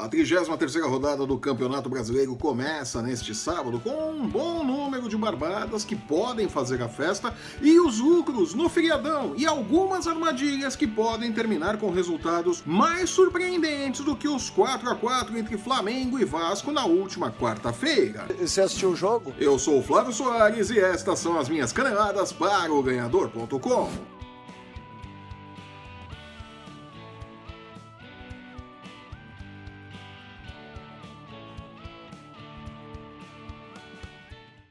[0.00, 5.84] A 33ª rodada do Campeonato Brasileiro começa neste sábado com um bom número de barbadas
[5.84, 11.30] que podem fazer a festa e os lucros no feriadão e algumas armadilhas que podem
[11.34, 16.72] terminar com resultados mais surpreendentes do que os 4 a 4 entre Flamengo e Vasco
[16.72, 18.24] na última quarta-feira.
[18.40, 19.34] Você assistiu o jogo?
[19.38, 24.19] Eu sou o Flávio Soares e estas são as minhas caneladas para o ganhador.com.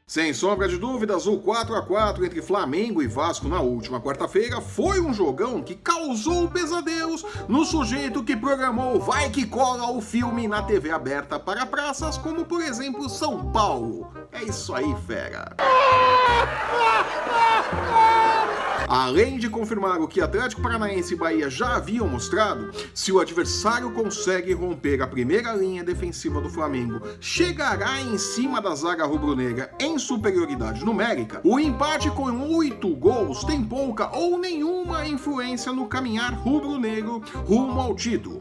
[0.10, 4.60] Sem sombra de dúvidas, o 4 a 4 entre Flamengo e Vasco na última quarta-feira
[4.60, 10.48] foi um jogão que causou pesadelos no sujeito que programou Vai que cola o filme
[10.48, 14.12] na TV aberta para praças como, por exemplo, São Paulo.
[14.32, 15.56] É isso aí, fera.
[18.90, 23.92] Além de confirmar o que Atlético Paranaense e Bahia já haviam mostrado, se o adversário
[23.92, 30.00] consegue romper a primeira linha defensiva do Flamengo, chegará em cima da zaga rubro-negra em
[30.00, 37.22] superioridade numérica, o empate com oito gols tem pouca ou nenhuma influência no caminhar rubro-negro
[37.46, 38.40] rumo ao título.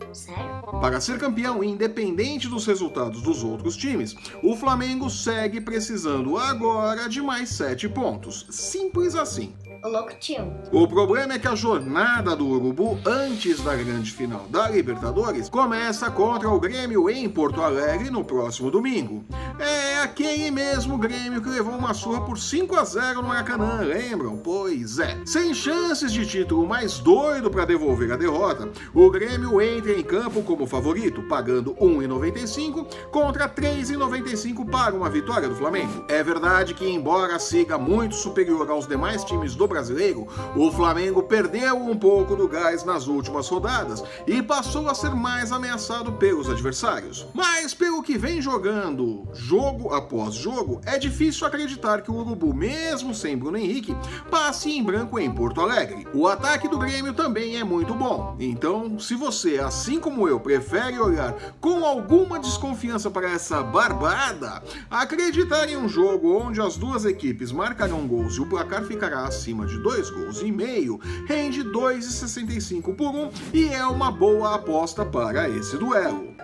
[0.81, 7.21] Para ser campeão, independente dos resultados dos outros times, o Flamengo segue precisando agora de
[7.21, 8.47] mais sete pontos.
[8.49, 9.53] Simples assim.
[9.81, 10.53] O louco tio.
[10.73, 16.11] O problema é que a jornada do Urubu antes da grande final da Libertadores começa
[16.11, 19.25] contra o Grêmio em Porto Alegre no próximo domingo.
[19.61, 24.37] É aquele mesmo Grêmio que levou uma surra por 5 a 0 no Maracanã, lembram?
[24.39, 25.17] Pois é.
[25.25, 30.43] Sem chances de título mais doido para devolver a derrota, o Grêmio entra em campo
[30.43, 36.05] como favorito, pagando 1,95 contra 3,95 para uma vitória do Flamengo.
[36.09, 41.77] É verdade que embora siga muito superior aos demais times do brasileiro, o Flamengo perdeu
[41.77, 47.27] um pouco do gás nas últimas rodadas e passou a ser mais ameaçado pelos adversários.
[47.35, 53.15] Mas pelo que vem jogando, jogo após jogo, é difícil acreditar que o Urubu, mesmo
[53.15, 53.97] sem Bruno Henrique,
[54.31, 56.07] passe em branco em Porto Alegre.
[56.13, 58.37] O ataque do Grêmio também é muito bom.
[58.41, 65.69] Então, se você, assim como eu, prefere olhar com alguma desconfiança para essa barbada, acreditar
[65.69, 69.79] em um jogo onde as duas equipes marcarão gols e o placar ficará acima de
[69.79, 75.77] dois gols e meio, rende 2,65 por um e é uma boa aposta para esse
[75.77, 76.35] duelo.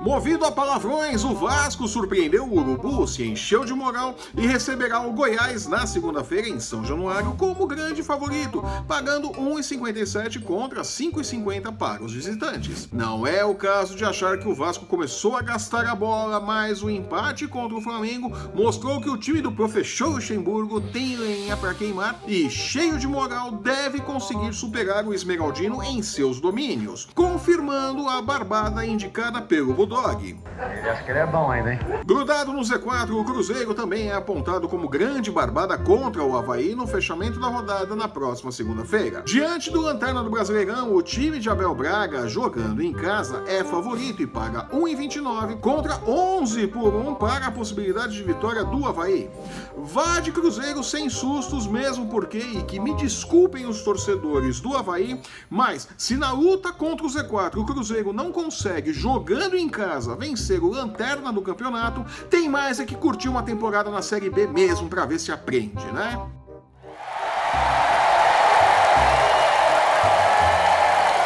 [0.00, 5.12] Movido a palavrões, o Vasco surpreendeu o Urubu, se encheu de moral e receberá o
[5.12, 12.12] Goiás na segunda-feira em São Januário como grande favorito, pagando 1,57 contra 5,50 para os
[12.12, 12.88] visitantes.
[12.92, 16.82] Não é o caso de achar que o Vasco começou a gastar a bola, mas
[16.82, 21.74] o empate contra o Flamengo mostrou que o time do professor Luxemburgo tem lenha para
[21.74, 28.22] queimar e, cheio de moral, deve conseguir superar o Esmeraldino em seus domínios, confirmando a
[28.22, 30.24] barbada indicada pelo Bulldog.
[30.24, 31.80] Ele acha que ele é bom ainda, hein?
[32.04, 36.86] Grudado no Z4, o Cruzeiro também é apontado como grande barbada contra o Havaí no
[36.86, 39.22] fechamento da rodada na próxima segunda-feira.
[39.26, 44.22] Diante do Lanterna do Brasileirão, o time de Abel Braga, jogando em casa, é favorito
[44.22, 49.28] e paga 1,29 contra 11 por 1 para a possibilidade de vitória do Havaí.
[49.76, 55.20] Vá de Cruzeiro sem sustos, mesmo porque, e que me desculpem os torcedores do Havaí,
[55.50, 60.62] mas se na luta contra o Z4 o Cruzeiro não consegue, jogando em casa, vencer
[60.62, 64.88] o Lanterna do campeonato, tem mais é que curtir uma temporada na Série B mesmo
[64.88, 66.20] para ver se aprende, né?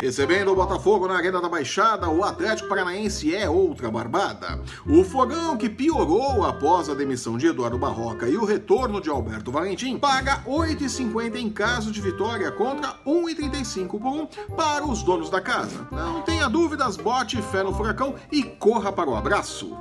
[0.01, 4.59] Recebendo o Botafogo na Arena da Baixada, o Atlético Paranaense é outra barbada.
[4.87, 9.53] O fogão que piorou após a demissão de Eduardo Barroca e o retorno de Alberto
[9.53, 15.41] Valentim paga 8,50 em caso de vitória contra 1,35 por 1 para os donos da
[15.41, 15.87] casa.
[15.93, 19.77] Não tenha dúvidas, bote fé no furacão e corra para o abraço.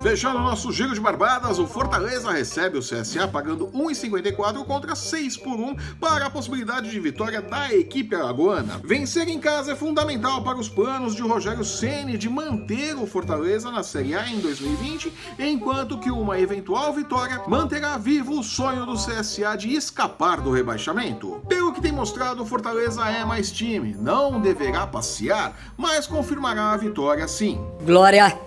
[0.00, 5.58] Fechando nosso giro de barbadas, o Fortaleza recebe o CSA pagando 1,54 contra 6 por
[5.58, 8.80] 1 para a possibilidade de vitória da equipe alagoana.
[8.84, 13.72] Vencer em casa é fundamental para os planos de Rogério Ceni de manter o Fortaleza
[13.72, 18.94] na Série A em 2020, enquanto que uma eventual vitória manterá vivo o sonho do
[18.94, 21.42] CSA de escapar do rebaixamento.
[21.48, 26.76] Pelo que tem mostrado, o Fortaleza é mais time, não deverá passear, mas confirmará a
[26.76, 27.60] vitória sim.
[27.84, 28.38] Glória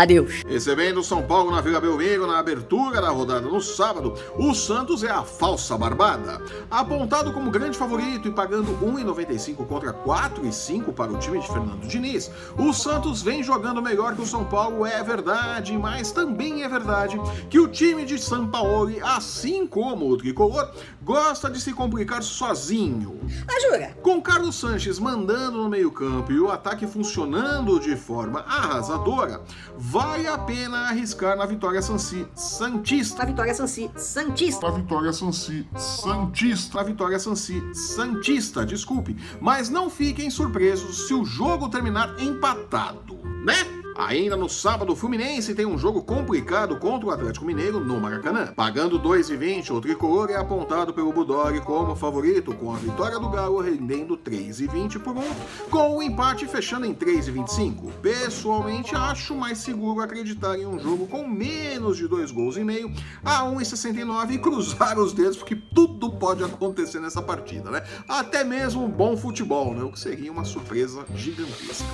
[0.00, 0.42] Adeus.
[0.48, 5.10] Recebendo São Paulo na Vila Belmiro na abertura da rodada no sábado, o Santos é
[5.10, 6.40] a falsa barbada.
[6.70, 12.30] Apontado como grande favorito e pagando 1,95 contra 4,5 para o time de Fernando Diniz,
[12.56, 17.20] o Santos vem jogando melhor que o São Paulo, é verdade, mas também é verdade
[17.50, 20.70] que o time de São Paulo, assim como o Tricolor,
[21.02, 23.20] gosta de se complicar sozinho.
[23.48, 23.96] Ah, jura?
[24.02, 29.42] Com Carlos Sanches mandando no meio-campo e o ataque funcionando de forma arrasadora,
[29.76, 33.18] vale a pena arriscar na vitória Sansi Santista.
[33.18, 34.66] Na vitória Sansi Santista.
[34.66, 36.78] Na vitória Sansi Santista.
[36.78, 39.16] Na vitória Sansi Santista, desculpe.
[39.40, 43.80] Mas não fiquem surpresos se o jogo terminar empatado, né?
[44.06, 48.46] Ainda no sábado, o Fluminense tem um jogo complicado contra o Atlético Mineiro no Maracanã.
[48.56, 53.60] Pagando 2,20, o tricolor é apontado pelo Budori como favorito, com a vitória do Galo
[53.60, 55.22] rendendo 3,20 por 1,
[55.70, 57.92] com o empate fechando em 3,25.
[58.00, 62.90] Pessoalmente, acho mais seguro acreditar em um jogo com menos de dois gols e meio
[63.22, 67.82] a 1,69 e cruzar os dedos, porque tudo pode acontecer nessa partida, né?
[68.08, 69.82] Até mesmo um bom futebol, né?
[69.82, 71.84] O que seria uma surpresa gigantesca.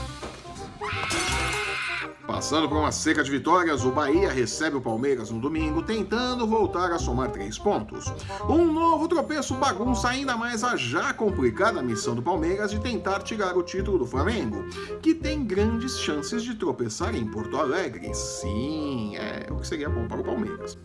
[2.27, 6.91] Passando por uma seca de vitórias, o Bahia recebe o Palmeiras no domingo, tentando voltar
[6.91, 8.13] a somar três pontos.
[8.49, 13.57] Um novo tropeço bagunça ainda mais a já complicada missão do Palmeiras de tentar tirar
[13.57, 14.65] o título do Flamengo,
[15.01, 18.13] que tem grandes chances de tropeçar em Porto Alegre.
[18.13, 20.77] Sim, é o que seria bom para o Palmeiras.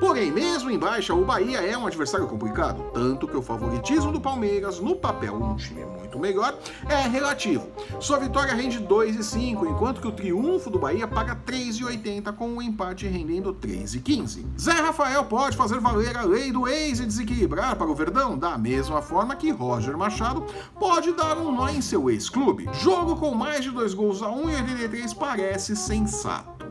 [0.00, 4.20] Porém, mesmo em baixa, o Bahia é um adversário complicado, tanto que o favoritismo do
[4.20, 6.58] Palmeiras, no papel um time muito melhor,
[6.88, 7.68] é relativo.
[8.00, 12.62] Sua vitória rende 2,5, enquanto que o triunfo do Bahia paga 3,80, com o um
[12.62, 14.44] empate rendendo 3,15.
[14.58, 18.58] Zé Rafael pode fazer valer a lei do ex e desequilibrar para o Verdão, da
[18.58, 20.44] mesma forma que Roger Machado
[20.78, 22.68] pode dar um nó em seu ex-clube.
[22.72, 26.66] Jogo com mais de dois gols a 1,83 parece sensato.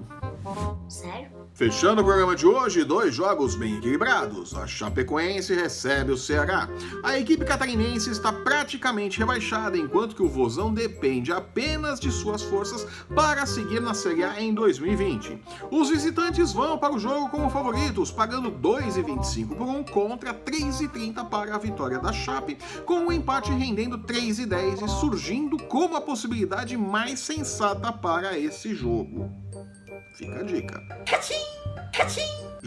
[0.88, 1.45] Sério?
[1.56, 4.54] Fechando o programa de hoje, dois jogos bem equilibrados.
[4.54, 6.68] A Chapecoense recebe o Ceará.
[7.02, 12.86] A equipe catarinense está praticamente rebaixada, enquanto que o Vozão depende apenas de suas forças
[13.16, 15.42] para seguir na Série A em 2020.
[15.72, 21.56] Os visitantes vão para o jogo como favoritos, pagando 2,25 por 1 contra 3,30 para
[21.56, 27.22] a vitória da Chape, com o empate rendendo 3,10 e surgindo como a possibilidade mais
[27.22, 29.32] sensata para esse jogo.
[30.16, 30.82] Fica a dica.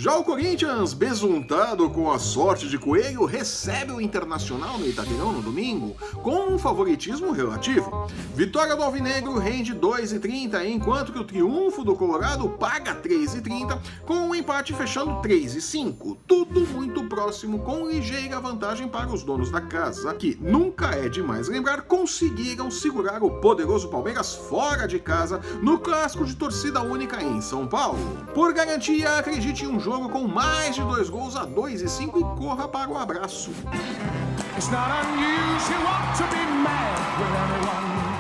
[0.00, 5.43] Já o Corinthians, besuntado com a sorte de coelho, recebe o Internacional no Itaquerão no
[5.43, 8.06] domingo, com um favoritismo relativo.
[8.32, 13.76] Vitória do Alvinegro rende 2,30, enquanto que o triunfo do Colorado paga 3,30,
[14.06, 16.17] com um empate fechando 3,5.
[16.29, 21.49] Tudo muito próximo, com ligeira vantagem para os donos da casa, que, nunca é demais
[21.49, 27.41] lembrar, conseguiram segurar o poderoso Palmeiras fora de casa no clássico de torcida única em
[27.41, 27.99] São Paulo.
[28.32, 32.19] Por garantia, acredite em um jogo com mais de dois gols a 2 e 5
[32.19, 33.50] e corra para o abraço.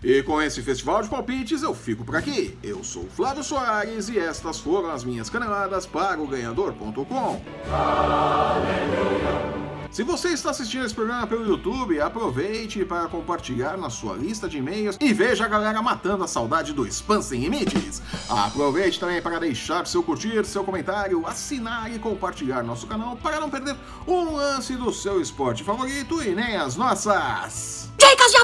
[0.02, 2.56] E com esse festival de palpites eu fico por aqui.
[2.62, 7.42] Eu sou o Flávio Soares e estas foram as minhas caneladas para o ganhador.com.
[9.90, 14.58] Se você está assistindo esse programa pelo YouTube, aproveite para compartilhar na sua lista de
[14.58, 18.02] e-mails e veja a galera matando a saudade do Spam Sem Limites.
[18.28, 23.48] Aproveite também para deixar seu curtir, seu comentário, assinar e compartilhar nosso canal para não
[23.48, 23.76] perder
[24.06, 27.88] um lance do seu esporte favorito e nem as nossas.
[27.96, 28.38] Dicas de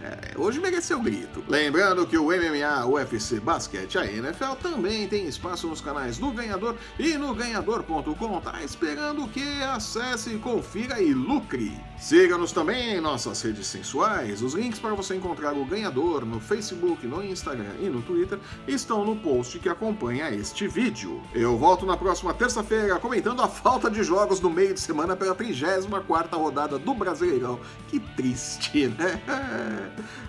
[0.00, 1.44] É, hoje mereceu grito.
[1.48, 6.30] Lembrando que o MMA, o UFC Basquete, a NFL também tem espaço nos canais do
[6.30, 8.40] Ganhador e no ganhador.com.
[8.40, 9.62] Tá esperando o que?
[9.62, 11.78] Acesse, confira e lucre.
[11.98, 14.40] Siga-nos também em nossas redes sensuais.
[14.40, 19.04] Os links para você encontrar o Ganhador no Facebook, no Instagram e no Twitter estão
[19.04, 21.20] no post que acompanha este vídeo.
[21.34, 25.34] Eu volto na próxima terça-feira comentando a falta de jogos no meio de semana pela
[25.34, 27.58] 34ª rodada do Brasileirão.
[27.88, 29.20] Que triste, né?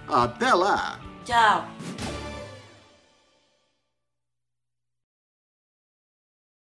[0.07, 0.99] Até lá!
[1.25, 1.65] Tchau.